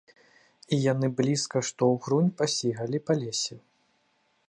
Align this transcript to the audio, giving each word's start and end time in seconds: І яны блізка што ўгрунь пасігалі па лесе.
І 0.77 0.79
яны 0.91 1.07
блізка 1.19 1.57
што 1.69 1.83
ўгрунь 1.93 2.35
пасігалі 2.43 3.05
па 3.11 3.21
лесе. 3.25 3.55